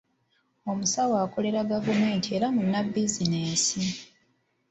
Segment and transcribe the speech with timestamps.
[0.71, 3.81] Omusawo akolera gavumenti era munnabizinensi.